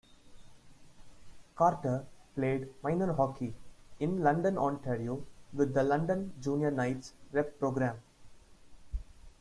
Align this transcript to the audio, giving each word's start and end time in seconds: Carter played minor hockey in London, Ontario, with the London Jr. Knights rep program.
Carter 1.55 2.05
played 2.35 2.67
minor 2.81 3.13
hockey 3.13 3.53
in 3.99 4.23
London, 4.23 4.57
Ontario, 4.57 5.23
with 5.53 5.75
the 5.75 5.83
London 5.83 6.33
Jr. 6.41 6.71
Knights 6.71 7.13
rep 7.31 7.59
program. 7.59 7.99